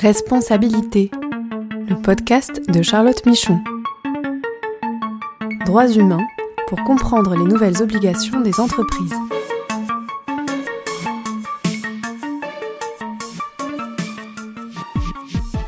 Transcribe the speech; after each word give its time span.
Responsabilité, 0.00 1.10
le 1.86 1.94
podcast 2.00 2.62
de 2.70 2.80
Charlotte 2.80 3.26
Michon. 3.26 3.60
Droits 5.66 5.88
humains 5.88 6.26
pour 6.68 6.82
comprendre 6.84 7.36
les 7.36 7.44
nouvelles 7.44 7.82
obligations 7.82 8.40
des 8.40 8.60
entreprises. 8.60 9.12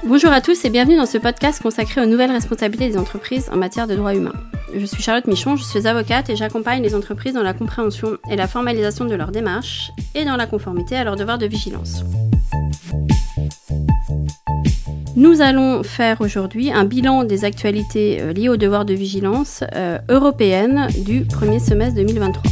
Bonjour 0.05 0.33
à 0.33 0.41
tous 0.41 0.65
et 0.65 0.71
bienvenue 0.71 0.97
dans 0.97 1.05
ce 1.05 1.19
podcast 1.19 1.63
consacré 1.63 2.01
aux 2.01 2.07
nouvelles 2.07 2.33
responsabilités 2.33 2.89
des 2.89 2.97
entreprises 2.97 3.51
en 3.53 3.59
matière 3.59 3.87
de 3.87 3.97
droits 3.97 4.15
humains. 4.15 4.33
Je 4.75 4.87
suis 4.87 5.03
Charlotte 5.03 5.27
Michon, 5.27 5.57
je 5.57 5.65
suis 5.65 5.87
avocate 5.87 6.31
et 6.31 6.37
j'accompagne 6.37 6.83
les 6.83 6.95
entreprises 6.95 7.35
dans 7.35 7.43
la 7.43 7.53
compréhension 7.53 8.17
et 8.31 8.37
la 8.37 8.49
formalisation 8.49 9.05
de 9.05 9.15
leurs 9.15 9.31
démarches 9.31 9.91
et 10.15 10.25
dans 10.25 10.37
la 10.37 10.47
conformité 10.47 10.97
à 10.97 11.05
leurs 11.05 11.17
devoirs 11.17 11.37
de 11.37 11.47
vigilance. 11.47 12.03
Nous 15.15 15.43
allons 15.43 15.83
faire 15.83 16.23
aujourd'hui 16.23 16.73
un 16.73 16.85
bilan 16.85 17.25
des 17.25 17.45
actualités 17.45 18.19
euh, 18.23 18.33
liées 18.33 18.49
aux 18.49 18.57
devoirs 18.57 18.87
de 18.87 18.95
vigilance 18.95 19.63
euh, 19.75 19.99
européennes 20.09 20.89
du 21.05 21.27
premier 21.27 21.59
semestre 21.59 21.97
2023. 21.97 22.43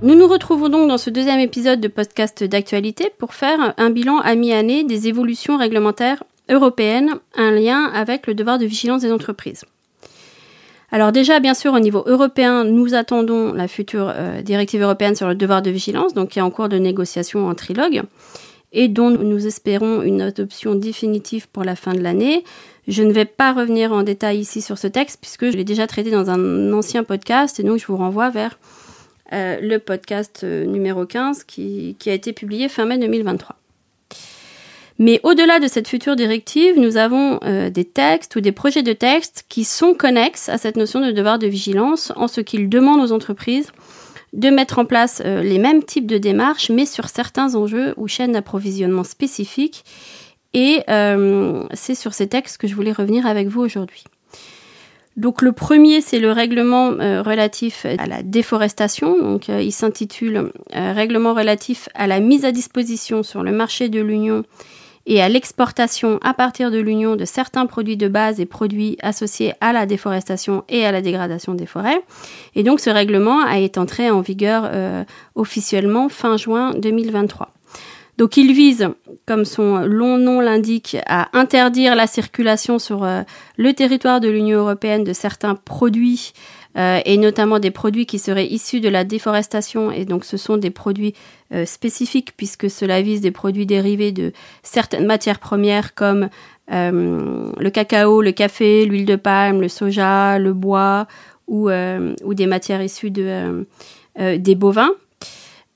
Nous 0.00 0.14
nous 0.14 0.26
retrouvons 0.26 0.70
donc 0.70 0.88
dans 0.88 0.96
ce 0.96 1.10
deuxième 1.10 1.40
épisode 1.40 1.80
de 1.80 1.88
podcast 1.88 2.44
d'actualité 2.44 3.12
pour 3.18 3.34
faire 3.34 3.74
un 3.76 3.90
bilan 3.90 4.20
à 4.20 4.34
mi-année 4.34 4.84
des 4.84 5.06
évolutions 5.06 5.58
réglementaires 5.58 6.24
européennes, 6.48 7.10
un 7.34 7.50
lien 7.50 7.90
avec 7.92 8.26
le 8.26 8.32
devoir 8.32 8.56
de 8.58 8.64
vigilance 8.64 9.02
des 9.02 9.12
entreprises. 9.12 9.64
Alors 10.96 11.12
déjà, 11.12 11.40
bien 11.40 11.52
sûr, 11.52 11.74
au 11.74 11.78
niveau 11.78 12.04
européen, 12.06 12.64
nous 12.64 12.94
attendons 12.94 13.52
la 13.52 13.68
future 13.68 14.10
euh, 14.16 14.40
directive 14.40 14.80
européenne 14.80 15.14
sur 15.14 15.28
le 15.28 15.34
devoir 15.34 15.60
de 15.60 15.68
vigilance, 15.68 16.14
donc 16.14 16.30
qui 16.30 16.38
est 16.38 16.42
en 16.42 16.50
cours 16.50 16.70
de 16.70 16.78
négociation 16.78 17.48
en 17.48 17.54
trilogue, 17.54 18.04
et 18.72 18.88
dont 18.88 19.10
nous 19.10 19.46
espérons 19.46 20.00
une 20.00 20.22
adoption 20.22 20.74
définitive 20.74 21.48
pour 21.50 21.64
la 21.64 21.76
fin 21.76 21.92
de 21.92 22.00
l'année. 22.00 22.44
Je 22.88 23.02
ne 23.02 23.12
vais 23.12 23.26
pas 23.26 23.52
revenir 23.52 23.92
en 23.92 24.04
détail 24.04 24.38
ici 24.38 24.62
sur 24.62 24.78
ce 24.78 24.86
texte, 24.86 25.18
puisque 25.20 25.50
je 25.50 25.56
l'ai 25.58 25.64
déjà 25.64 25.86
traité 25.86 26.10
dans 26.10 26.30
un 26.30 26.72
ancien 26.72 27.04
podcast, 27.04 27.60
et 27.60 27.62
donc 27.62 27.76
je 27.76 27.86
vous 27.86 27.98
renvoie 27.98 28.30
vers 28.30 28.58
euh, 29.34 29.58
le 29.60 29.78
podcast 29.78 30.44
euh, 30.44 30.64
numéro 30.64 31.04
15 31.04 31.44
qui, 31.44 31.96
qui 31.98 32.08
a 32.08 32.14
été 32.14 32.32
publié 32.32 32.70
fin 32.70 32.86
mai 32.86 32.96
2023. 32.96 33.54
Mais 34.98 35.20
au-delà 35.22 35.60
de 35.60 35.68
cette 35.68 35.88
future 35.88 36.16
directive, 36.16 36.78
nous 36.78 36.96
avons 36.96 37.38
euh, 37.44 37.68
des 37.68 37.84
textes 37.84 38.34
ou 38.36 38.40
des 38.40 38.52
projets 38.52 38.82
de 38.82 38.94
textes 38.94 39.44
qui 39.48 39.64
sont 39.64 39.94
connexes 39.94 40.48
à 40.48 40.56
cette 40.56 40.76
notion 40.76 41.00
de 41.00 41.12
devoir 41.12 41.38
de 41.38 41.46
vigilance 41.46 42.12
en 42.16 42.28
ce 42.28 42.40
qu'ils 42.40 42.68
demandent 42.68 43.02
aux 43.02 43.12
entreprises 43.12 43.70
de 44.32 44.50
mettre 44.50 44.78
en 44.78 44.84
place 44.84 45.22
euh, 45.24 45.42
les 45.42 45.58
mêmes 45.58 45.82
types 45.82 46.06
de 46.06 46.18
démarches, 46.18 46.70
mais 46.70 46.84
sur 46.84 47.08
certains 47.08 47.54
enjeux 47.54 47.94
ou 47.96 48.08
chaînes 48.08 48.32
d'approvisionnement 48.32 49.04
spécifiques. 49.04 49.84
Et 50.52 50.82
euh, 50.88 51.62
c'est 51.74 51.94
sur 51.94 52.14
ces 52.14 52.26
textes 52.26 52.56
que 52.58 52.66
je 52.66 52.74
voulais 52.74 52.92
revenir 52.92 53.26
avec 53.26 53.48
vous 53.48 53.60
aujourd'hui. 53.60 54.04
Donc 55.16 55.40
le 55.42 55.52
premier, 55.52 56.02
c'est 56.02 56.18
le 56.18 56.30
règlement 56.30 56.90
relatif 56.90 57.86
à 57.98 58.06
la 58.06 58.22
déforestation. 58.22 59.18
Donc 59.18 59.48
il 59.48 59.72
s'intitule 59.72 60.52
Règlement 60.70 61.32
relatif 61.32 61.88
à 61.94 62.06
la 62.06 62.20
mise 62.20 62.44
à 62.44 62.52
disposition 62.52 63.22
sur 63.22 63.42
le 63.42 63.50
marché 63.50 63.88
de 63.88 64.00
l'Union 64.02 64.44
et 65.06 65.22
à 65.22 65.28
l'exportation 65.28 66.18
à 66.22 66.34
partir 66.34 66.70
de 66.70 66.78
l'union 66.78 67.16
de 67.16 67.24
certains 67.24 67.66
produits 67.66 67.96
de 67.96 68.08
base 68.08 68.40
et 68.40 68.46
produits 68.46 68.98
associés 69.02 69.54
à 69.60 69.72
la 69.72 69.86
déforestation 69.86 70.64
et 70.68 70.84
à 70.84 70.92
la 70.92 71.00
dégradation 71.00 71.54
des 71.54 71.66
forêts. 71.66 72.00
Et 72.54 72.62
donc 72.62 72.80
ce 72.80 72.90
règlement 72.90 73.40
a 73.40 73.58
été 73.58 73.78
entré 73.78 74.10
en 74.10 74.20
vigueur 74.20 74.68
euh, 74.72 75.04
officiellement 75.34 76.08
fin 76.08 76.36
juin 76.36 76.72
2023. 76.74 77.52
Donc 78.18 78.38
il 78.38 78.52
vise, 78.52 78.88
comme 79.26 79.44
son 79.44 79.80
long 79.80 80.16
nom 80.16 80.40
l'indique, 80.40 80.96
à 81.06 81.28
interdire 81.38 81.94
la 81.94 82.06
circulation 82.06 82.78
sur 82.78 83.04
euh, 83.04 83.22
le 83.58 83.74
territoire 83.74 84.20
de 84.20 84.28
l'Union 84.28 84.60
européenne 84.60 85.04
de 85.04 85.12
certains 85.12 85.54
produits 85.54 86.32
euh, 86.76 87.00
et 87.06 87.16
notamment 87.16 87.58
des 87.58 87.70
produits 87.70 88.04
qui 88.04 88.18
seraient 88.18 88.46
issus 88.46 88.80
de 88.80 88.88
la 88.88 89.04
déforestation. 89.04 89.90
Et 89.90 90.04
donc 90.04 90.24
ce 90.24 90.36
sont 90.36 90.58
des 90.58 90.70
produits 90.70 91.14
euh, 91.54 91.64
spécifiques 91.64 92.34
puisque 92.36 92.68
cela 92.68 93.00
vise 93.00 93.22
des 93.22 93.30
produits 93.30 93.66
dérivés 93.66 94.12
de 94.12 94.32
certaines 94.62 95.06
matières 95.06 95.38
premières 95.38 95.94
comme 95.94 96.28
euh, 96.72 97.50
le 97.58 97.70
cacao, 97.70 98.20
le 98.20 98.32
café, 98.32 98.84
l'huile 98.84 99.06
de 99.06 99.16
palme, 99.16 99.60
le 99.62 99.68
soja, 99.68 100.38
le 100.38 100.52
bois 100.52 101.06
ou, 101.48 101.70
des 101.70 102.46
matières 102.46 102.82
issues 102.82 103.12
de, 103.12 103.64
des 104.18 104.54
bovins. 104.56 104.90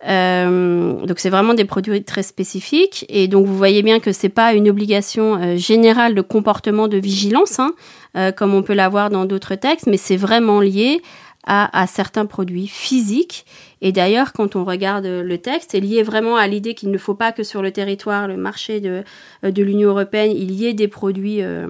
Donc 0.03 1.19
c'est 1.19 1.31
vraiment 1.31 1.55
des 1.55 1.65
produits 1.65 2.03
très 2.03 2.25
spécifiques 2.25 3.07
et 3.09 3.29
donc 3.29 3.47
vous 3.47 3.57
voyez 3.57 3.83
bien 3.83 4.01
que 4.01 4.11
c'est 4.11 4.31
pas 4.31 4.53
une 4.53 4.69
obligation 4.69 5.57
générale 5.57 6.17
de 6.17 6.23
comportement 6.23 6.89
de 6.89 6.97
vigilance 6.97 7.61
hein, 7.61 7.73
euh, 8.17 8.33
comme 8.33 8.55
on 8.55 8.63
peut 8.63 8.75
l'avoir 8.75 9.11
dans 9.11 9.25
d'autres 9.25 9.55
textes, 9.55 9.87
mais 9.87 9.97
c'est 9.97 10.17
vraiment 10.17 10.61
lié 10.61 11.01
à, 11.47 11.81
à, 11.81 11.87
certains 11.87 12.27
produits 12.27 12.69
physiques. 12.69 13.47
Et 13.81 13.93
d'ailleurs, 13.93 14.33
quand 14.33 14.57
on 14.57 14.65
regarde 14.65 15.07
le 15.07 15.39
texte, 15.39 15.71
c'est 15.73 15.81
lié 15.81 16.03
vraiment 16.03 16.37
à 16.37 16.47
l'idée 16.47 16.75
qu'il 16.75 16.91
ne 16.91 16.99
faut 16.99 17.15
pas 17.15 17.33
que 17.33 17.43
sur 17.43 17.63
le 17.63 17.71
territoire, 17.71 18.29
le 18.29 18.37
marché 18.37 18.81
de, 18.81 19.05
de 19.43 19.63
l'Union 19.63 19.91
européenne, 19.91 20.33
il 20.35 20.53
y 20.53 20.67
ait 20.67 20.75
des 20.75 20.89
produits 20.89 21.43
euh, 21.43 21.69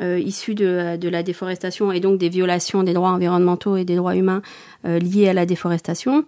issus 0.00 0.54
de, 0.54 0.96
de, 0.96 1.08
la 1.08 1.22
déforestation 1.22 1.90
et 1.90 2.00
donc 2.00 2.18
des 2.18 2.28
violations 2.28 2.82
des 2.82 2.92
droits 2.92 3.10
environnementaux 3.10 3.76
et 3.76 3.84
des 3.84 3.96
droits 3.96 4.14
humains 4.14 4.42
euh, 4.86 4.98
liés 4.98 5.28
à 5.28 5.32
la 5.32 5.46
déforestation. 5.46 6.24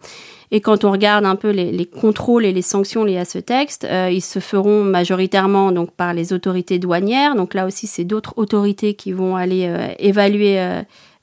Et 0.50 0.60
quand 0.60 0.84
on 0.84 0.90
regarde 0.90 1.24
un 1.24 1.36
peu 1.36 1.50
les, 1.50 1.70
les 1.70 1.84
contrôles 1.84 2.44
et 2.44 2.52
les 2.52 2.62
sanctions 2.62 3.04
liées 3.04 3.18
à 3.18 3.24
ce 3.24 3.38
texte, 3.38 3.84
euh, 3.84 4.10
ils 4.10 4.22
se 4.22 4.38
feront 4.40 4.82
majoritairement 4.82 5.70
donc 5.70 5.92
par 5.92 6.14
les 6.14 6.32
autorités 6.32 6.78
douanières. 6.78 7.36
Donc 7.36 7.54
là 7.54 7.66
aussi, 7.66 7.86
c'est 7.86 8.04
d'autres 8.04 8.34
autorités 8.36 8.94
qui 8.94 9.12
vont 9.12 9.36
aller 9.36 9.66
euh, 9.68 9.88
évaluer 9.98 10.58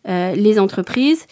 les 0.07 0.59
entreprises 0.59 1.25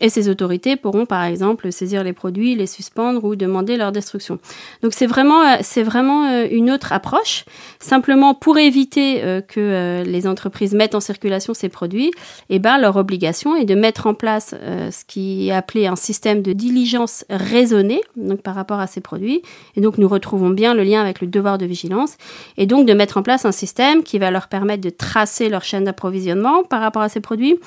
et 0.00 0.08
ces 0.08 0.28
autorités 0.28 0.76
pourront 0.76 1.06
par 1.06 1.24
exemple 1.24 1.70
saisir 1.72 2.02
les 2.04 2.12
produits, 2.12 2.54
les 2.54 2.66
suspendre 2.66 3.24
ou 3.24 3.36
demander 3.36 3.76
leur 3.76 3.92
destruction. 3.92 4.38
Donc 4.82 4.92
c'est 4.94 5.06
vraiment 5.06 5.42
euh, 5.42 5.56
c'est 5.62 5.82
vraiment 5.82 6.26
euh, 6.26 6.46
une 6.50 6.70
autre 6.70 6.92
approche. 6.92 7.44
Simplement 7.78 8.34
pour 8.34 8.58
éviter 8.58 9.22
euh, 9.22 9.40
que 9.40 10.02
les 10.04 10.26
entreprises 10.26 10.74
mettent 10.74 10.94
en 10.94 11.00
circulation 11.00 11.54
ces 11.54 11.68
produits, 11.68 12.10
eh 12.48 12.58
ben 12.58 12.78
leur 12.78 12.96
obligation 12.96 13.56
est 13.56 13.64
de 13.64 13.74
mettre 13.74 14.06
en 14.06 14.14
place 14.14 14.54
ce 14.54 15.04
qui 15.04 15.48
est 15.48 15.52
appelé 15.52 15.86
un 15.86 15.96
système 15.96 16.42
de 16.42 16.52
diligence 16.52 17.24
raisonnée 17.28 18.00
donc 18.16 18.42
par 18.42 18.54
rapport 18.54 18.80
à 18.80 18.86
ces 18.86 19.00
produits. 19.00 19.42
Et 19.76 19.80
donc 19.80 19.98
nous 19.98 20.08
retrouvons 20.08 20.50
bien 20.50 20.74
le 20.74 20.82
lien 20.82 21.00
avec 21.00 21.20
le 21.20 21.26
devoir 21.26 21.58
de 21.58 21.66
vigilance 21.66 22.16
et 22.56 22.66
donc 22.66 22.86
de 22.86 22.94
mettre 22.94 23.16
en 23.16 23.22
place 23.22 23.44
un 23.44 23.52
système 23.52 24.02
qui 24.02 24.18
va 24.18 24.30
leur 24.30 24.48
permettre 24.48 24.82
de 24.82 24.90
tracer 24.90 25.48
leur 25.48 25.64
chaîne 25.64 25.84
d'approvisionnement 25.84 26.64
par 26.64 26.80
rapport 26.80 27.02
à 27.02 27.08
ces 27.08 27.20
produits 27.20 27.58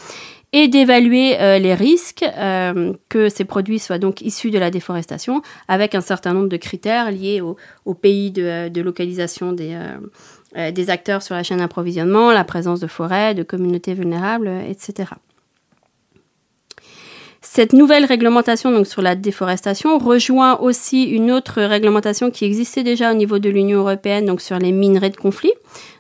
et 0.53 0.67
d'évaluer 0.67 1.39
euh, 1.41 1.57
les 1.57 1.73
risques 1.73 2.23
euh, 2.23 2.93
que 3.09 3.27
ces 3.27 3.43
produits 3.43 3.79
soient 3.79 3.97
donc 3.97 4.21
issus 4.21 4.51
de 4.51 4.59
la 4.59 4.69
déforestation 4.69 5.41
avec 5.67 5.95
un 5.95 6.01
certain 6.01 6.33
nombre 6.33 6.47
de 6.47 6.57
critères 6.57 7.11
liés 7.11 7.41
au, 7.41 7.93
pays 7.95 8.31
de, 8.31 8.69
de, 8.69 8.81
localisation 8.81 9.51
des, 9.51 9.75
euh, 10.55 10.71
des 10.71 10.89
acteurs 10.91 11.23
sur 11.23 11.33
la 11.33 11.41
chaîne 11.41 11.57
d'approvisionnement, 11.57 12.31
la 12.31 12.43
présence 12.43 12.79
de 12.79 12.87
forêts, 12.87 13.33
de 13.33 13.41
communautés 13.41 13.95
vulnérables, 13.95 14.49
etc. 14.69 15.09
Cette 17.41 17.73
nouvelle 17.73 18.05
réglementation 18.05 18.71
donc 18.71 18.87
sur 18.87 19.01
la 19.01 19.15
déforestation 19.15 19.97
rejoint 19.97 20.59
aussi 20.59 21.03
une 21.03 21.31
autre 21.31 21.61
réglementation 21.61 22.31
qui 22.31 22.45
existait 22.45 22.83
déjà 22.83 23.11
au 23.11 23.15
niveau 23.15 23.39
de 23.39 23.49
l'Union 23.49 23.79
européenne 23.79 24.25
donc 24.27 24.39
sur 24.39 24.57
les 24.59 24.71
minerais 24.71 25.09
de 25.09 25.17
conflit, 25.17 25.51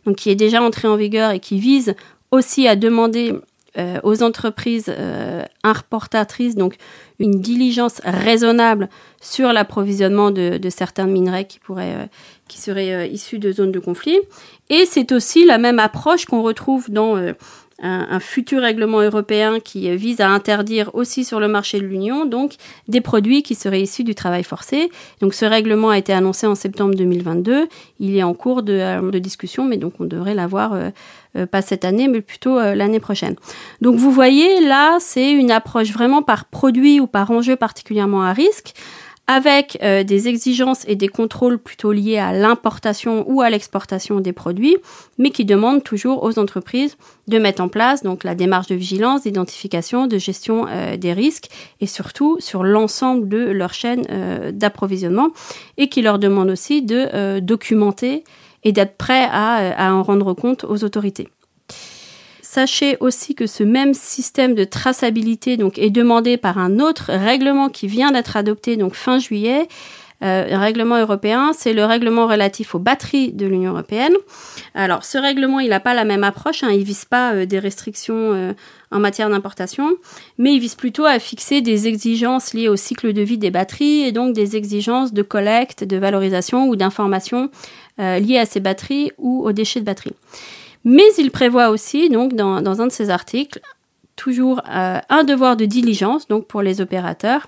donc 0.05 0.15
qui 0.15 0.29
est 0.29 0.35
déjà 0.35 0.61
entrée 0.61 0.87
en 0.87 0.95
vigueur 0.95 1.31
et 1.31 1.39
qui 1.39 1.59
vise 1.59 1.95
aussi 2.31 2.67
à 2.67 2.75
demander 2.75 3.33
euh, 3.77 3.99
aux 4.03 4.21
entreprises 4.21 4.85
euh, 4.89 5.43
importatrices, 5.63 6.55
donc 6.55 6.75
une 7.19 7.41
diligence 7.41 8.01
raisonnable 8.03 8.87
sur 9.19 9.51
l'approvisionnement 9.51 10.29
de, 10.29 10.57
de, 10.57 10.69
certains 10.69 11.07
minerais 11.07 11.45
qui 11.45 11.57
pourraient, 11.57 11.95
euh, 11.95 12.05
qui 12.47 12.59
seraient 12.61 12.93
euh, 12.93 13.05
issus 13.07 13.39
de 13.39 13.51
zones 13.51 13.71
de 13.71 13.79
conflit. 13.79 14.19
Et 14.69 14.85
c'est 14.85 15.11
aussi 15.11 15.45
la 15.45 15.57
même 15.57 15.79
approche 15.79 16.25
qu'on 16.25 16.43
retrouve 16.43 16.91
dans 16.91 17.15
un, 17.83 18.07
un, 18.09 18.19
futur 18.19 18.61
règlement 18.61 19.01
européen 19.01 19.59
qui 19.59 19.95
vise 19.95 20.21
à 20.21 20.29
interdire 20.29 20.89
aussi 20.93 21.23
sur 21.23 21.39
le 21.39 21.47
marché 21.47 21.79
de 21.79 21.85
l'Union 21.85 22.25
donc 22.25 22.53
des 22.87 23.01
produits 23.01 23.43
qui 23.43 23.55
seraient 23.55 23.81
issus 23.81 24.03
du 24.03 24.15
travail 24.15 24.43
forcé. 24.43 24.89
Donc 25.21 25.33
ce 25.33 25.45
règlement 25.45 25.89
a 25.89 25.97
été 25.97 26.13
annoncé 26.13 26.47
en 26.47 26.55
septembre 26.55 26.95
2022. 26.95 27.67
Il 27.99 28.17
est 28.17 28.23
en 28.23 28.33
cours 28.33 28.63
de, 28.63 29.11
de 29.11 29.19
discussion, 29.19 29.65
mais 29.65 29.77
donc 29.77 29.93
on 29.99 30.05
devrait 30.05 30.33
l'avoir 30.33 30.73
euh, 31.35 31.47
pas 31.47 31.63
cette 31.63 31.83
année, 31.83 32.07
mais 32.07 32.21
plutôt 32.21 32.59
euh, 32.59 32.75
l'année 32.75 32.99
prochaine. 32.99 33.35
Donc 33.81 33.95
vous 33.95 34.11
voyez, 34.11 34.61
là, 34.61 34.97
c'est 34.99 35.31
une 35.31 35.49
approche 35.49 35.91
vraiment 35.91 36.21
par 36.21 36.45
produit 36.45 36.99
ou 36.99 37.07
par 37.07 37.31
enjeu 37.31 37.55
particulièrement 37.55 38.21
à 38.21 38.33
risque, 38.33 38.73
avec 39.27 39.77
euh, 39.81 40.03
des 40.03 40.27
exigences 40.27 40.83
et 40.87 40.95
des 40.95 41.07
contrôles 41.07 41.57
plutôt 41.57 41.93
liés 41.93 42.17
à 42.17 42.33
l'importation 42.33 43.23
ou 43.29 43.41
à 43.41 43.49
l'exportation 43.49 44.19
des 44.19 44.33
produits, 44.33 44.75
mais 45.17 45.29
qui 45.29 45.45
demandent 45.45 45.83
toujours 45.83 46.23
aux 46.23 46.39
entreprises 46.39 46.97
de 47.27 47.37
mettre 47.37 47.61
en 47.61 47.69
place 47.69 48.03
donc 48.03 48.25
la 48.25 48.35
démarche 48.35 48.67
de 48.67 48.75
vigilance, 48.75 49.23
d'identification, 49.23 50.07
de 50.07 50.17
gestion 50.17 50.67
euh, 50.67 50.97
des 50.97 51.13
risques 51.13 51.49
et 51.79 51.87
surtout 51.87 52.37
sur 52.39 52.63
l'ensemble 52.63 53.29
de 53.29 53.37
leur 53.37 53.73
chaîne 53.73 54.05
euh, 54.09 54.51
d'approvisionnement 54.51 55.29
et 55.77 55.87
qui 55.87 56.01
leur 56.01 56.19
demandent 56.19 56.49
aussi 56.49 56.81
de 56.81 57.39
documenter 57.39 58.23
et 58.63 58.71
d'être 58.71 58.97
prêts 58.97 59.27
à, 59.31 59.87
à 59.87 59.93
en 59.93 60.03
rendre 60.03 60.33
compte 60.33 60.63
aux 60.63 60.83
autorités. 60.83 61.29
Sachez 62.53 62.97
aussi 62.99 63.33
que 63.33 63.47
ce 63.47 63.63
même 63.63 63.95
système 63.95 64.53
de 64.53 64.63
traçabilité 64.63 65.57
est 65.77 65.89
demandé 65.89 66.37
par 66.37 66.59
un 66.59 66.77
autre 66.77 67.11
règlement 67.11 67.67
qui 67.67 67.87
vient 67.87 68.11
d'être 68.11 68.37
adopté 68.37 68.77
fin 68.91 69.17
juillet. 69.17 69.67
Euh, 70.23 70.45
règlement 70.51 70.99
européen, 70.99 71.53
c'est 71.57 71.73
le 71.73 71.83
règlement 71.83 72.27
relatif 72.27 72.75
aux 72.75 72.79
batteries 72.79 73.31
de 73.31 73.47
l'Union 73.47 73.71
européenne. 73.71 74.13
Alors, 74.75 75.03
ce 75.03 75.17
règlement, 75.17 75.61
il 75.61 75.69
n'a 75.69 75.79
pas 75.79 75.95
la 75.95 76.05
même 76.05 76.23
approche, 76.23 76.63
hein, 76.63 76.69
il 76.71 76.83
vise 76.83 77.05
pas 77.05 77.33
euh, 77.33 77.47
des 77.47 77.57
restrictions 77.57 78.33
euh, 78.33 78.53
en 78.91 78.99
matière 78.99 79.31
d'importation, 79.31 79.89
mais 80.37 80.53
il 80.53 80.59
vise 80.59 80.75
plutôt 80.75 81.05
à 81.05 81.17
fixer 81.17 81.61
des 81.61 81.87
exigences 81.87 82.53
liées 82.53 82.69
au 82.69 82.75
cycle 82.75 83.13
de 83.13 83.21
vie 83.23 83.39
des 83.39 83.49
batteries 83.49 84.03
et 84.03 84.11
donc 84.11 84.35
des 84.35 84.55
exigences 84.55 85.11
de 85.11 85.23
collecte, 85.23 85.83
de 85.83 85.97
valorisation 85.97 86.67
ou 86.67 86.75
d'information 86.75 87.49
liées 87.97 88.39
à 88.39 88.45
ces 88.45 88.59
batteries 88.59 89.11
ou 89.17 89.43
aux 89.45 89.51
déchets 89.51 89.79
de 89.79 89.85
batterie. 89.85 90.13
Mais 90.83 91.07
il 91.17 91.31
prévoit 91.31 91.69
aussi, 91.69 92.09
donc, 92.09 92.33
dans, 92.33 92.81
un 92.81 92.87
de 92.87 92.91
ses 92.91 93.09
articles, 93.09 93.61
toujours 94.15 94.61
euh, 94.69 94.99
un 95.09 95.23
devoir 95.23 95.55
de 95.57 95.65
diligence, 95.65 96.27
donc 96.27 96.47
pour 96.47 96.61
les 96.61 96.81
opérateurs, 96.81 97.47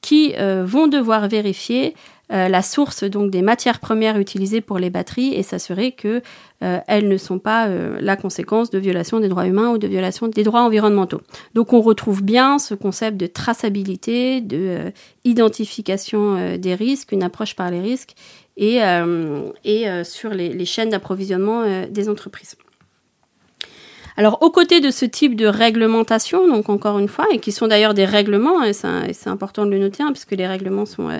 qui 0.00 0.34
euh, 0.36 0.64
vont 0.64 0.86
devoir 0.86 1.28
vérifier 1.28 1.94
euh, 2.32 2.48
la 2.48 2.62
source 2.62 3.04
donc 3.04 3.30
des 3.30 3.42
matières 3.42 3.78
premières 3.78 4.18
utilisées 4.18 4.60
pour 4.60 4.78
les 4.78 4.90
batteries 4.90 5.34
et 5.34 5.42
s'assurer 5.42 5.92
que 5.92 6.22
elles 6.58 7.06
ne 7.06 7.18
sont 7.18 7.38
pas 7.38 7.68
la 7.68 8.16
conséquence 8.16 8.70
de 8.70 8.78
violations 8.78 9.20
des 9.20 9.28
droits 9.28 9.46
humains 9.46 9.72
ou 9.72 9.78
de 9.78 9.86
violations 9.86 10.26
des 10.26 10.42
droits 10.42 10.62
environnementaux. 10.62 11.20
Donc 11.52 11.74
on 11.74 11.82
retrouve 11.82 12.22
bien 12.22 12.58
ce 12.58 12.74
concept 12.74 13.18
de 13.18 13.26
traçabilité, 13.26 14.40
de 14.40 14.90
identification 15.24 16.56
des 16.56 16.74
risques, 16.74 17.12
une 17.12 17.22
approche 17.22 17.54
par 17.56 17.70
les 17.70 17.82
risques 17.82 18.14
et, 18.56 18.80
et 19.64 20.04
sur 20.04 20.30
les 20.30 20.64
chaînes 20.64 20.88
d'approvisionnement 20.88 21.86
des 21.90 22.08
entreprises. 22.08 22.56
Alors, 24.16 24.38
aux 24.42 24.50
côtés 24.50 24.80
de 24.80 24.90
ce 24.90 25.04
type 25.04 25.36
de 25.36 25.46
réglementation, 25.46 26.48
donc 26.48 26.70
encore 26.70 26.98
une 26.98 27.08
fois, 27.08 27.26
et 27.32 27.38
qui 27.38 27.52
sont 27.52 27.66
d'ailleurs 27.66 27.92
des 27.92 28.06
règlements, 28.06 28.62
et 28.64 28.72
c'est 28.72 29.28
important 29.28 29.66
de 29.66 29.70
le 29.70 29.78
noter, 29.78 30.02
hein, 30.02 30.12
puisque 30.12 30.32
les 30.32 30.46
règlements 30.46 30.86
sont, 30.86 31.10
euh, 31.10 31.18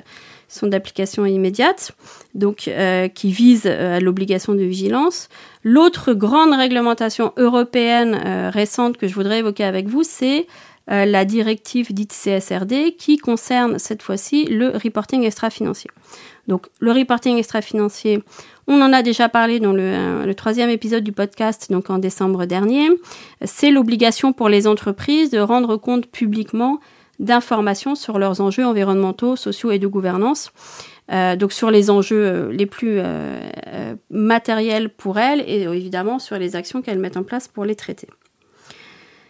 sont 0.49 0.67
d'application 0.67 1.27
immédiate, 1.27 1.93
donc 2.35 2.69
euh, 2.69 3.09
qui 3.09 3.33
visent 3.33 3.67
euh, 3.67 3.99
à 3.99 4.01
l'obligation 4.01 4.55
de 4.55 4.63
vigilance. 4.63 5.29
L'autre 5.63 6.15
grande 6.15 6.55
réglementation 6.55 7.35
européenne 7.37 8.51
récente 8.51 8.97
que 8.97 9.09
je 9.09 9.15
voudrais 9.15 9.41
évoquer 9.41 9.65
avec 9.65 9.89
vous, 9.89 10.03
c'est 10.05 10.47
la 10.89 11.25
directive 11.25 11.93
dite 11.93 12.13
CSRD 12.13 12.95
qui 12.97 13.17
concerne 13.19 13.81
cette 13.81 14.03
fois-ci 14.03 14.45
le 14.45 14.69
reporting 14.69 15.25
extra-financier. 15.25 15.91
Donc 16.47 16.69
le 16.79 16.93
reporting 16.93 17.39
extra-financier, 17.39 18.23
on 18.69 18.81
en 18.81 18.93
a 18.93 19.03
déjà 19.03 19.29
parlé 19.29 19.61
dans 19.61 19.73
le, 19.73 20.33
troisième 20.35 20.71
épisode 20.71 21.05
du 21.05 21.13
podcast, 21.13 21.71
donc 21.71 21.89
en 21.91 21.99
décembre 21.99 22.47
dernier. 22.47 22.89
C'est 23.45 23.71
l'obligation 23.71 24.33
pour 24.33 24.49
les 24.49 24.67
entreprises 24.67 25.31
de 25.31 25.39
rendre 25.39 25.77
compte 25.77 26.07
publiquement 26.07 26.81
d'informations 27.19 27.95
sur 27.95 28.19
leurs 28.19 28.41
enjeux 28.41 28.67
environnementaux, 28.67 29.37
sociaux 29.37 29.71
et 29.71 29.79
de 29.79 29.87
gouvernance. 29.87 30.53
Euh, 31.13 31.37
donc 31.37 31.53
sur 31.53 31.71
les 31.71 31.89
enjeux 31.89 32.27
euh, 32.27 32.53
les 32.53 32.67
plus 32.67 32.97
euh, 32.99 33.95
matériels 34.11 34.89
pour 34.89 35.21
elles 35.21 35.41
et 35.47 35.63
évidemment 35.63 36.19
sur 36.19 36.37
les 36.37 36.57
actions 36.57 36.83
qu'elles 36.83 36.99
mettent 36.99 37.17
en 37.17 37.23
place 37.23 37.47
pour 37.47 37.65
les 37.65 37.77
traiter. 37.77 38.09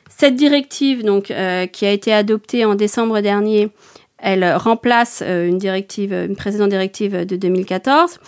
Cette 0.08 0.36
directive, 0.36 1.04
donc, 1.04 1.24
qui 1.24 1.86
a 1.86 1.92
été 1.92 2.10
adoptée 2.10 2.64
en 2.64 2.74
décembre 2.74 3.20
dernier, 3.20 3.68
elle 4.16 4.50
remplace 4.54 5.22
une 5.22 5.58
directive, 5.58 6.14
une 6.14 6.36
précédente 6.36 6.70
directive 6.70 7.26
de 7.26 7.36
2014 7.36 8.18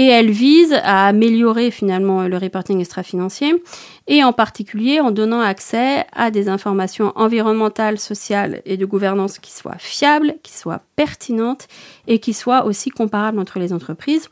et 0.00 0.06
elle 0.06 0.30
vise 0.30 0.72
à 0.82 1.08
améliorer 1.08 1.70
finalement 1.70 2.26
le 2.26 2.38
reporting 2.38 2.80
extra-financier 2.80 3.62
et 4.08 4.24
en 4.24 4.32
particulier 4.32 4.98
en 4.98 5.10
donnant 5.10 5.40
accès 5.40 6.06
à 6.12 6.30
des 6.30 6.48
informations 6.48 7.12
environnementales, 7.16 7.98
sociales 7.98 8.62
et 8.64 8.78
de 8.78 8.86
gouvernance 8.86 9.38
qui 9.38 9.52
soient 9.52 9.76
fiables, 9.78 10.36
qui 10.42 10.56
soient 10.56 10.80
pertinentes 10.96 11.68
et 12.06 12.18
qui 12.18 12.32
soient 12.32 12.64
aussi 12.64 12.88
comparables 12.88 13.38
entre 13.38 13.58
les 13.58 13.74
entreprises. 13.74 14.30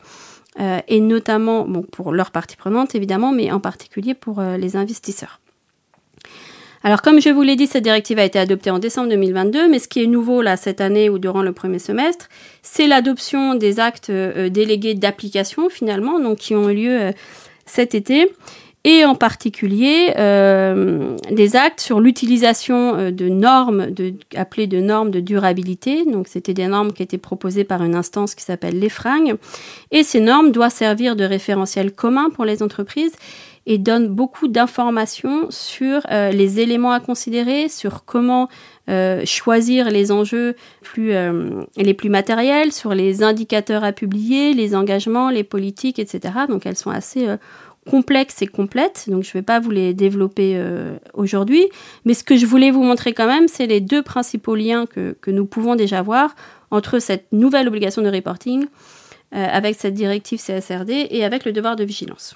Euh, 0.59 0.79
et 0.87 0.99
notamment 0.99 1.67
pour 1.91 2.11
leurs 2.11 2.31
parties 2.31 2.57
prenantes 2.57 2.95
évidemment, 2.95 3.31
mais 3.31 3.51
en 3.51 3.59
particulier 3.59 4.15
pour 4.15 4.39
euh, 4.39 4.57
les 4.57 4.75
investisseurs. 4.75 5.39
Alors 6.83 7.01
comme 7.01 7.19
je 7.19 7.29
vous 7.29 7.41
l'ai 7.41 7.57
dit, 7.57 7.67
cette 7.67 7.83
directive 7.83 8.19
a 8.19 8.23
été 8.23 8.39
adoptée 8.39 8.71
en 8.71 8.79
décembre 8.79 9.09
2022, 9.09 9.67
mais 9.69 9.79
ce 9.79 9.89
qui 9.89 10.01
est 10.01 10.07
nouveau 10.07 10.41
là 10.41 10.55
cette 10.55 10.79
année 10.79 11.09
ou 11.09 11.19
durant 11.19 11.41
le 11.41 11.51
premier 11.51 11.79
semestre, 11.79 12.29
c'est 12.61 12.87
l'adoption 12.87 13.55
des 13.55 13.81
actes 13.81 14.09
euh, 14.09 14.49
délégués 14.49 14.93
d'application 14.93 15.69
finalement, 15.69 16.19
donc 16.19 16.37
qui 16.37 16.55
ont 16.55 16.69
eu 16.69 16.75
lieu 16.75 17.01
euh, 17.01 17.11
cet 17.65 17.95
été, 17.95 18.31
et 18.85 19.03
en 19.03 19.13
particulier 19.13 20.13
euh, 20.17 21.17
des 21.29 21.57
actes 21.57 21.81
sur 21.81 21.99
l'utilisation 21.99 23.11
de 23.11 23.27
normes 23.27 23.87
appelées 24.35 24.67
de 24.67 24.79
normes 24.79 25.11
de 25.11 25.19
durabilité. 25.19 26.05
Donc 26.05 26.29
c'était 26.29 26.53
des 26.53 26.67
normes 26.67 26.93
qui 26.93 27.03
étaient 27.03 27.17
proposées 27.17 27.65
par 27.65 27.83
une 27.83 27.93
instance 27.93 28.35
qui 28.35 28.43
s'appelle 28.45 28.79
l'EFRAG, 28.79 29.35
et 29.91 30.03
ces 30.03 30.21
normes 30.21 30.53
doivent 30.53 30.73
servir 30.73 31.17
de 31.17 31.25
référentiel 31.25 31.91
commun 31.91 32.29
pour 32.33 32.45
les 32.45 32.63
entreprises 32.63 33.11
et 33.69 33.77
donne 33.77 34.07
beaucoup 34.07 34.47
d'informations 34.47 35.45
sur 35.51 36.01
euh, 36.11 36.31
les 36.31 36.59
éléments 36.59 36.91
à 36.91 36.99
considérer, 36.99 37.69
sur 37.69 38.03
comment 38.03 38.49
euh, 38.89 39.23
choisir 39.25 39.91
les 39.91 40.11
enjeux 40.11 40.55
euh, 40.97 41.63
les 41.77 41.93
plus 41.93 42.09
matériels, 42.09 42.71
sur 42.73 42.95
les 42.95 43.21
indicateurs 43.21 43.83
à 43.83 43.93
publier, 43.93 44.55
les 44.55 44.75
engagements, 44.75 45.29
les 45.29 45.43
politiques, 45.43 45.99
etc. 45.99 46.33
Donc 46.49 46.65
elles 46.65 46.77
sont 46.77 46.89
assez 46.89 47.27
complexes 47.87 48.41
et 48.41 48.47
complètes, 48.47 49.05
donc 49.07 49.23
je 49.23 49.29
ne 49.29 49.33
vais 49.33 49.41
pas 49.43 49.59
vous 49.59 49.71
les 49.71 49.93
développer 49.93 50.61
aujourd'hui. 51.13 51.67
Mais 52.05 52.15
ce 52.15 52.23
que 52.23 52.37
je 52.37 52.45
voulais 52.45 52.71
vous 52.71 52.83
montrer 52.83 53.13
quand 53.13 53.27
même, 53.27 53.47
c'est 53.47 53.67
les 53.67 53.81
deux 53.81 54.01
principaux 54.01 54.55
liens 54.55 54.85
que, 54.87 55.15
nous 55.27 55.45
pouvons 55.45 55.75
déjà 55.75 56.01
voir 56.01 56.35
entre 56.71 56.99
cette 56.99 57.31
nouvelle 57.31 57.67
obligation 57.67 58.01
de 58.01 58.09
reporting 58.09 58.65
avec 59.31 59.75
cette 59.75 59.93
directive 59.93 60.39
CSRD 60.39 61.07
et 61.11 61.23
avec 61.23 61.45
le 61.45 61.51
devoir 61.51 61.75
de 61.75 61.83
vigilance. 61.83 62.35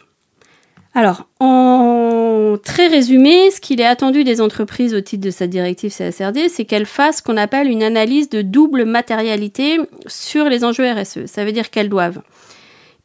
Alors, 0.96 1.28
en 1.40 2.58
très 2.64 2.88
résumé, 2.88 3.50
ce 3.50 3.60
qu'il 3.60 3.82
est 3.82 3.86
attendu 3.86 4.24
des 4.24 4.42
entreprises 4.42 4.94
au 4.94 5.02
titre 5.02 5.26
de 5.26 5.32
cette 5.32 5.50
directive 5.50 5.92
CSRD, 5.92 6.50
c'est 6.50 6.66
qu'elles 6.66 6.86
fassent 6.86 7.18
ce 7.18 7.24
qu'on 7.24 7.38
appelle 7.38 7.68
une 7.68 7.82
analyse 7.82 8.30
de 8.30 8.42
double 8.44 8.86
matérialité 8.86 9.80
sur 10.06 10.46
les 10.50 10.64
enjeux 10.64 10.92
RSE. 10.92 11.26
Ça 11.26 11.46
veut 11.46 11.52
dire 11.52 11.72
qu'elles 11.72 11.90
doivent 11.90 12.22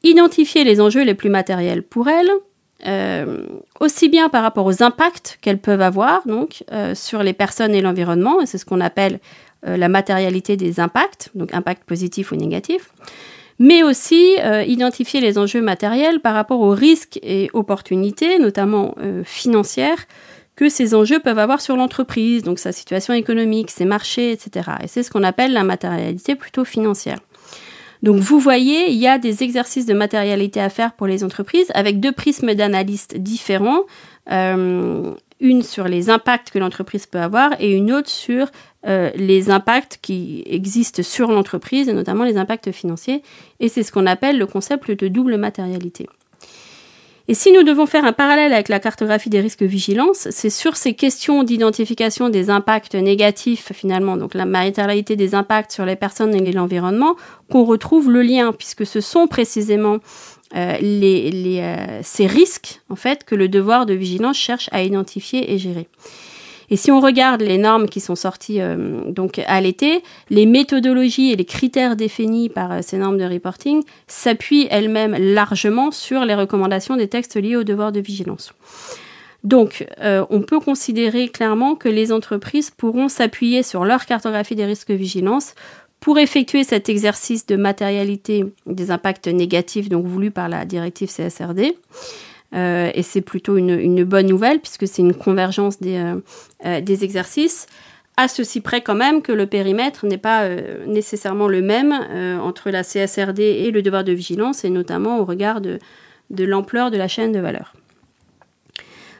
identifier 0.02 0.64
les 0.64 0.80
enjeux 0.80 1.02
les 1.02 1.14
plus 1.14 1.30
matériels 1.30 1.82
pour 1.82 2.08
elles, 2.08 2.30
euh, 2.86 3.44
aussi 3.80 4.08
bien 4.08 4.28
par 4.28 4.42
rapport 4.42 4.66
aux 4.66 4.82
impacts 4.82 5.38
qu'elles 5.40 5.58
peuvent 5.58 5.80
avoir 5.80 6.22
euh, 6.70 6.94
sur 6.94 7.22
les 7.22 7.32
personnes 7.32 7.74
et 7.74 7.80
l'environnement, 7.80 8.40
et 8.40 8.46
c'est 8.46 8.58
ce 8.58 8.66
qu'on 8.66 8.80
appelle 8.80 9.18
euh, 9.66 9.76
la 9.76 9.88
matérialité 9.88 10.56
des 10.56 10.78
impacts, 10.78 11.30
donc 11.34 11.52
impact 11.54 11.84
positif 11.84 12.32
ou 12.32 12.36
négatif 12.36 12.90
mais 13.58 13.82
aussi 13.82 14.36
euh, 14.40 14.62
identifier 14.62 15.20
les 15.20 15.38
enjeux 15.38 15.62
matériels 15.62 16.20
par 16.20 16.34
rapport 16.34 16.60
aux 16.60 16.70
risques 16.70 17.18
et 17.22 17.50
opportunités, 17.52 18.38
notamment 18.38 18.94
euh, 18.98 19.22
financières, 19.24 20.06
que 20.56 20.68
ces 20.68 20.94
enjeux 20.94 21.20
peuvent 21.20 21.38
avoir 21.38 21.60
sur 21.60 21.76
l'entreprise, 21.76 22.42
donc 22.42 22.58
sa 22.58 22.72
situation 22.72 23.14
économique, 23.14 23.70
ses 23.70 23.84
marchés, 23.84 24.32
etc. 24.32 24.70
Et 24.82 24.88
c'est 24.88 25.02
ce 25.02 25.10
qu'on 25.10 25.22
appelle 25.22 25.52
la 25.52 25.62
matérialité 25.64 26.34
plutôt 26.34 26.64
financière. 26.64 27.18
Donc 28.02 28.16
vous 28.16 28.38
voyez, 28.38 28.90
il 28.90 28.98
y 28.98 29.08
a 29.08 29.18
des 29.18 29.42
exercices 29.42 29.86
de 29.86 29.94
matérialité 29.94 30.60
à 30.60 30.68
faire 30.68 30.92
pour 30.92 31.06
les 31.06 31.24
entreprises 31.24 31.70
avec 31.74 32.00
deux 32.00 32.12
prismes 32.12 32.54
d'analystes 32.54 33.16
différents. 33.16 33.82
Euh, 34.30 35.12
une 35.40 35.62
sur 35.62 35.88
les 35.88 36.10
impacts 36.10 36.50
que 36.50 36.58
l'entreprise 36.58 37.06
peut 37.06 37.20
avoir 37.20 37.52
et 37.60 37.72
une 37.72 37.92
autre 37.92 38.10
sur 38.10 38.48
euh, 38.86 39.10
les 39.16 39.50
impacts 39.50 39.98
qui 40.00 40.42
existent 40.46 41.02
sur 41.02 41.30
l'entreprise, 41.30 41.88
et 41.88 41.92
notamment 41.92 42.24
les 42.24 42.36
impacts 42.36 42.70
financiers. 42.72 43.22
Et 43.60 43.68
c'est 43.68 43.82
ce 43.82 43.92
qu'on 43.92 44.06
appelle 44.06 44.38
le 44.38 44.46
concept 44.46 44.90
de 44.90 45.08
double 45.08 45.36
matérialité. 45.36 46.06
Et 47.30 47.34
si 47.34 47.52
nous 47.52 47.62
devons 47.62 47.84
faire 47.84 48.06
un 48.06 48.14
parallèle 48.14 48.54
avec 48.54 48.70
la 48.70 48.80
cartographie 48.80 49.28
des 49.28 49.40
risques 49.40 49.62
vigilance, 49.62 50.28
c'est 50.30 50.48
sur 50.48 50.76
ces 50.76 50.94
questions 50.94 51.42
d'identification 51.42 52.30
des 52.30 52.48
impacts 52.48 52.94
négatifs, 52.94 53.70
finalement, 53.74 54.16
donc 54.16 54.32
la 54.32 54.46
matérialité 54.46 55.14
des 55.14 55.34
impacts 55.34 55.72
sur 55.72 55.84
les 55.84 55.96
personnes 55.96 56.34
et 56.34 56.52
l'environnement, 56.52 57.16
qu'on 57.50 57.64
retrouve 57.64 58.10
le 58.10 58.22
lien, 58.22 58.52
puisque 58.52 58.86
ce 58.86 59.02
sont 59.02 59.26
précisément 59.26 59.98
euh, 60.54 60.76
euh, 60.82 62.00
ces 62.02 62.26
risques, 62.26 62.80
en 62.88 62.96
fait, 62.96 63.24
que 63.24 63.34
le 63.34 63.48
devoir 63.48 63.86
de 63.86 63.94
vigilance 63.94 64.36
cherche 64.36 64.68
à 64.72 64.82
identifier 64.82 65.52
et 65.52 65.58
gérer. 65.58 65.88
Et 66.70 66.76
si 66.76 66.90
on 66.90 67.00
regarde 67.00 67.40
les 67.40 67.56
normes 67.56 67.88
qui 67.88 67.98
sont 67.98 68.14
sorties 68.14 68.60
donc 69.06 69.40
à 69.46 69.58
l'été, 69.62 70.02
les 70.28 70.44
méthodologies 70.44 71.32
et 71.32 71.36
les 71.36 71.46
critères 71.46 71.96
définis 71.96 72.50
par 72.50 72.84
ces 72.84 72.98
normes 72.98 73.16
de 73.16 73.24
reporting 73.24 73.82
s'appuient 74.06 74.68
elles-mêmes 74.70 75.16
largement 75.18 75.90
sur 75.90 76.26
les 76.26 76.34
recommandations 76.34 76.96
des 76.96 77.08
textes 77.08 77.36
liés 77.36 77.56
au 77.56 77.64
devoir 77.64 77.90
de 77.90 78.00
vigilance. 78.00 78.52
Donc, 79.44 79.86
euh, 80.00 80.24
on 80.30 80.42
peut 80.42 80.58
considérer 80.58 81.28
clairement 81.28 81.76
que 81.76 81.88
les 81.88 82.12
entreprises 82.12 82.70
pourront 82.70 83.08
s'appuyer 83.08 83.62
sur 83.62 83.84
leur 83.84 84.04
cartographie 84.04 84.56
des 84.56 84.64
risques 84.64 84.90
de 84.90 84.94
vigilance 84.94 85.54
pour 86.00 86.18
effectuer 86.18 86.64
cet 86.64 86.88
exercice 86.88 87.46
de 87.46 87.56
matérialité 87.56 88.44
des 88.66 88.90
impacts 88.90 89.28
négatifs 89.28 89.88
donc 89.88 90.06
voulus 90.06 90.30
par 90.30 90.48
la 90.48 90.64
directive 90.64 91.10
CSRD. 91.10 91.76
Euh, 92.54 92.90
et 92.94 93.02
c'est 93.02 93.20
plutôt 93.20 93.58
une, 93.58 94.04
bonne 94.04 94.26
nouvelle 94.26 94.60
puisque 94.60 94.88
c'est 94.88 95.02
une 95.02 95.14
convergence 95.14 95.80
des, 95.80 96.14
euh, 96.64 96.80
des, 96.80 97.04
exercices. 97.04 97.66
À 98.16 98.26
ceci 98.26 98.60
près 98.60 98.80
quand 98.80 98.94
même 98.94 99.20
que 99.20 99.32
le 99.32 99.46
périmètre 99.46 100.06
n'est 100.06 100.18
pas 100.18 100.48
nécessairement 100.86 101.46
le 101.46 101.62
même 101.62 101.92
entre 102.42 102.70
la 102.70 102.82
CSRD 102.82 103.40
et 103.40 103.70
le 103.70 103.80
devoir 103.80 104.02
de 104.02 104.10
vigilance 104.12 104.64
et 104.64 104.70
notamment 104.70 105.20
au 105.20 105.24
regard 105.24 105.60
de 105.60 105.78
l'ampleur 106.44 106.90
de 106.90 106.96
la 106.96 107.06
chaîne 107.06 107.30
de 107.30 107.38
valeur. 107.38 107.74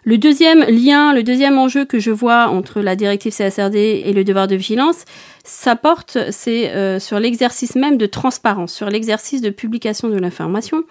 Le 0.08 0.16
deuxième 0.16 0.64
lien, 0.70 1.12
le 1.12 1.22
deuxième 1.22 1.58
enjeu 1.58 1.84
que 1.84 1.98
je 1.98 2.10
vois 2.10 2.48
entre 2.48 2.80
la 2.80 2.96
directive 2.96 3.30
CSRD 3.30 3.76
et 3.76 4.12
le 4.14 4.24
devoir 4.24 4.46
de 4.46 4.56
vigilance, 4.56 5.04
ça 5.48 5.76
porte 5.76 6.18
c'est 6.30 6.70
euh, 6.74 7.00
sur 7.00 7.18
l'exercice 7.18 7.74
même 7.74 7.96
de 7.96 8.04
transparence, 8.04 8.72
sur 8.72 8.90
l'exercice 8.90 9.40
de 9.40 9.48
publication 9.48 10.10
de 10.10 10.18
l'information, 10.18 10.82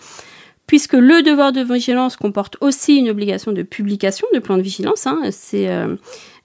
puisque 0.66 0.94
le 0.94 1.22
devoir 1.22 1.52
de 1.52 1.62
vigilance 1.62 2.16
comporte 2.16 2.58
aussi 2.60 2.98
une 2.98 3.08
obligation 3.08 3.52
de 3.52 3.62
publication 3.62 4.28
de 4.34 4.40
plan 4.40 4.58
de 4.58 4.64
vigilance. 4.64 5.06
Hein, 5.06 5.20
c'est 5.30 5.70
euh, 5.70 5.96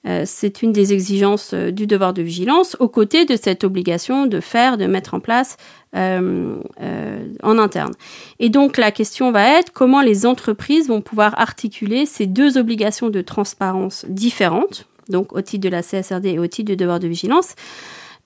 euh, 0.05 0.23
c'est 0.27 0.61
une 0.61 0.73
des 0.73 0.93
exigences 0.93 1.55
du 1.55 1.87
devoir 1.87 2.13
de 2.13 2.21
vigilance, 2.21 2.77
aux 2.79 2.89
côtés 2.89 3.25
de 3.25 3.35
cette 3.35 3.63
obligation 3.63 4.27
de 4.27 4.41
faire, 4.41 4.77
de 4.77 4.85
mettre 4.85 5.15
en 5.15 5.19
place 5.19 5.57
en 5.93 7.59
interne. 7.59 7.93
Et 8.39 8.49
donc 8.49 8.77
la 8.77 8.91
question 8.91 9.31
va 9.31 9.59
être 9.59 9.71
comment 9.71 10.01
les 10.01 10.25
entreprises 10.25 10.87
vont 10.87 11.01
pouvoir 11.01 11.39
articuler 11.39 12.05
ces 12.05 12.25
deux 12.25 12.57
obligations 12.57 13.09
de 13.09 13.21
transparence 13.21 14.05
différentes, 14.09 14.87
donc 15.09 15.33
au 15.33 15.41
titre 15.41 15.63
de 15.63 15.69
la 15.69 15.81
CSRD 15.81 16.25
et 16.25 16.39
au 16.39 16.47
titre 16.47 16.71
du 16.71 16.75
devoir 16.75 16.99
de 16.99 17.07
vigilance, 17.07 17.55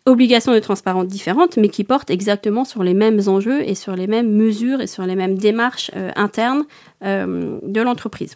obligations 0.07 0.53
de 0.53 0.59
transparence 0.59 1.07
différentes, 1.07 1.57
mais 1.57 1.69
qui 1.69 1.83
portent 1.83 2.09
exactement 2.09 2.65
sur 2.65 2.81
les 2.83 2.93
mêmes 2.93 3.21
enjeux 3.27 3.61
et 3.61 3.75
sur 3.75 3.95
les 3.95 4.07
mêmes 4.07 4.31
mesures 4.31 4.81
et 4.81 4.87
sur 4.87 5.05
les 5.05 5.15
mêmes 5.15 5.37
démarches 5.37 5.91
euh, 5.95 6.11
internes 6.15 6.63
euh, 7.03 7.59
de 7.61 7.81
l'entreprise. 7.81 8.35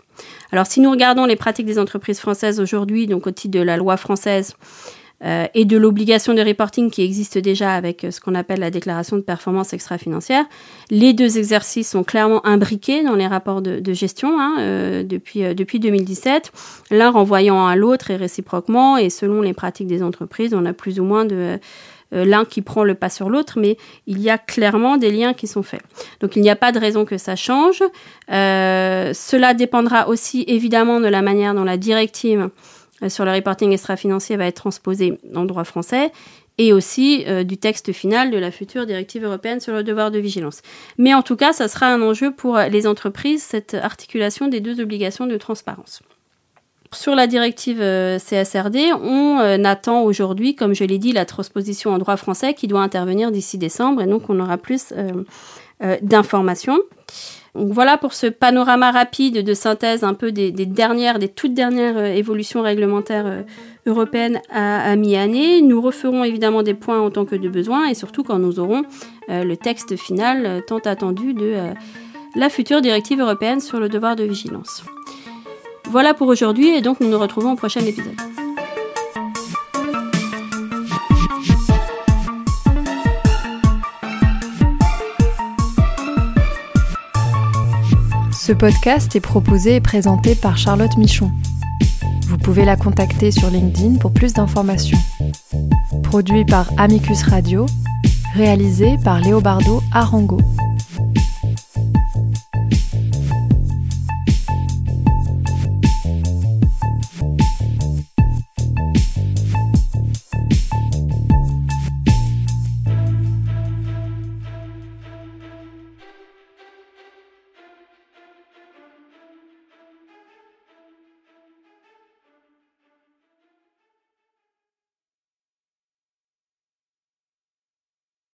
Alors, 0.52 0.68
si 0.68 0.82
nous 0.82 0.92
regardons 0.92 1.26
les 1.26 1.36
pratiques 1.36 1.66
des 1.66 1.80
entreprises 1.80 2.20
françaises 2.20 2.60
aujourd'hui, 2.60 3.08
donc 3.08 3.26
au 3.26 3.32
titre 3.32 3.58
de 3.58 3.64
la 3.64 3.78
loi 3.78 3.98
française, 3.98 4.56
euh, 5.24 5.46
et 5.54 5.66
de 5.66 5.78
l'obligation 5.78 6.34
de 6.34 6.42
reporting 6.42 6.90
qui 6.90 7.04
existe 7.04 7.38
déjà 7.38 7.74
avec 7.74 8.04
euh, 8.04 8.12
ce 8.12 8.20
qu'on 8.20 8.34
appelle 8.34 8.60
la 8.60 8.72
déclaration 8.72 9.18
de 9.18 9.22
performance 9.22 9.72
extra-financière. 9.72 10.46
Les 10.90 11.14
deux 11.14 11.38
exercices 11.38 11.92
sont 11.92 12.04
clairement 12.04 12.44
imbriqués 12.46 13.04
dans 13.04 13.14
les 13.16 13.28
rapports 13.28 13.62
de, 13.62 13.94
gestion 13.94 14.40
hein, 14.40 14.56
euh, 14.60 15.04
depuis, 15.04 15.54
depuis 15.54 15.80
2017, 15.80 16.52
l'un 16.90 17.12
renvoyant 17.12 17.68
à 17.68 17.76
l'autre 17.76 18.10
et 18.10 18.16
réciproquement, 18.16 18.98
et 18.98 19.12
selon 19.12 19.42
les 19.42 19.54
pratiques 19.54 19.88
des 19.88 20.02
entreprises, 20.02 20.56
on 20.56 20.66
a 20.66 20.74
plus 20.74 21.00
ou 21.00 21.04
moins 21.04 21.26
de... 21.26 21.60
l'un 22.12 22.46
qui 22.46 22.62
prend 22.62 22.84
le 22.84 22.96
pas 22.96 23.10
sur 23.10 23.30
l'autre, 23.30 23.60
mais 23.60 23.78
il 24.08 24.20
y 24.20 24.30
a 24.30 24.38
clairement 24.38 24.98
des 24.98 25.12
liens 25.12 25.34
qui 25.34 25.48
sont 25.48 25.64
faits. 25.64 25.82
Donc 26.20 26.36
il 26.36 26.42
n'y 26.42 26.50
a 26.50 26.56
pas 26.56 26.72
de 26.72 26.80
raison 26.80 27.06
que 27.06 27.18
ça 27.18 27.36
change. 27.36 27.84
cela 28.28 29.54
dépendra 29.54 30.08
aussi 30.08 30.46
évidemment 30.48 31.00
de 31.00 31.08
la 31.08 31.22
manière 31.22 31.54
dont 31.54 31.64
la 31.64 31.78
directive 31.78 32.50
euh, 32.50 32.81
sur 33.10 33.26
le 33.26 33.32
reporting 33.32 33.72
extra-financier 33.72 34.38
va 34.38 34.46
être 34.46 34.58
transposé 34.58 35.20
en 35.36 35.46
droit 35.46 35.64
français 35.64 36.12
et 36.58 36.74
aussi 36.74 37.24
euh, 37.28 37.44
du 37.44 37.58
texte 37.58 37.92
final 37.92 38.30
de 38.30 38.38
la 38.38 38.52
future 38.52 38.86
directive 38.86 39.24
européenne 39.24 39.60
sur 39.60 39.74
le 39.74 39.84
devoir 39.84 40.12
de 40.12 40.20
vigilance. 40.20 40.62
Mais 40.98 41.14
en 41.14 41.22
tout 41.22 41.36
cas, 41.36 41.54
ça 41.54 41.68
sera 41.68 41.88
un 41.88 42.02
enjeu 42.02 42.32
pour 42.32 42.58
les 42.58 42.88
entreprises, 42.88 43.42
cette 43.42 43.74
articulation 43.74 44.48
des 44.48 44.60
deux 44.60 44.80
obligations 44.80 45.26
de 45.26 45.38
transparence. 45.38 46.02
Sur 46.94 47.16
la 47.16 47.26
directive 47.26 47.82
euh, 47.82 48.20
CSRD, 48.20 48.92
on 49.02 49.64
attend 49.64 50.04
aujourd'hui, 50.04 50.56
comme 50.56 50.76
je 50.76 50.84
l'ai 50.84 51.00
dit, 51.00 51.14
la 51.14 51.26
transposition 51.26 51.92
en 51.92 51.98
droit 51.98 52.18
français 52.18 52.54
qui 52.54 52.68
doit 52.68 52.82
intervenir 52.82 53.32
d'ici 53.32 53.58
décembre 53.58 54.02
et 54.02 54.08
donc 54.08 54.30
on 54.30 54.40
aura 54.40 54.58
plus 54.58 54.94
d'informations 56.04 56.80
voilà 57.54 57.98
pour 57.98 58.14
ce 58.14 58.28
panorama 58.28 58.92
rapide 58.92 59.44
de 59.44 59.54
synthèse 59.54 60.04
un 60.04 60.14
peu 60.14 60.32
des, 60.32 60.52
dernières, 60.52 61.20
des 61.20 61.28
toutes 61.28 61.54
dernières 61.54 61.98
euh, 61.98 62.06
évolutions 62.06 62.62
réglementaires 62.62 63.26
euh, 63.26 63.42
européennes 63.86 64.40
à, 64.50 64.96
mi-année. 64.96 65.62
Nous 65.62 65.82
referons 65.82 66.24
évidemment 66.24 66.64
des 66.64 66.74
points 66.74 67.02
en 67.02 67.10
tant 67.10 67.26
que 67.26 67.36
de 67.36 67.50
besoin 67.50 67.88
et 67.88 67.94
surtout 67.94 68.24
quand 68.24 68.40
nous 68.40 68.60
aurons 68.60 68.84
euh, 69.30 69.44
le 69.44 69.58
texte 69.58 69.98
final 69.98 70.64
tant 70.68 70.80
attendu 70.80 71.34
de 71.34 71.56
la 72.36 72.50
future 72.50 72.80
directive 72.80 73.20
européenne 73.20 73.60
sur 73.60 73.80
le 73.80 73.90
devoir 73.90 74.16
de 74.16 74.24
vigilance. 74.24 74.84
Voilà 75.90 76.14
pour 76.14 76.28
aujourd'hui 76.28 76.70
et 76.70 76.82
donc 76.82 77.00
nous 77.00 77.10
nous 77.10 77.20
retrouvons 77.20 77.54
au 77.54 77.58
prochain 77.58 77.82
épisode. 77.82 78.16
Ce 88.44 88.52
podcast 88.52 89.16
est 89.16 89.22
proposé 89.22 89.76
et 89.76 89.82
présenté 89.82 90.34
par 90.34 90.58
Charlotte 90.58 90.98
Michon. 90.98 91.32
Vous 92.26 92.40
pouvez 92.40 92.66
la 92.66 92.76
contacter 92.76 93.30
sur 93.30 93.52
LinkedIn 93.52 94.00
pour 94.00 94.12
plus 94.12 94.34
d'informations. 94.34 94.98
Produit 96.02 96.44
par 96.44 96.68
Amicus 96.78 97.22
Radio, 97.22 97.68
réalisé 98.34 98.98
par 99.04 99.22
Léobardo 99.22 99.84
Arango. 99.92 100.40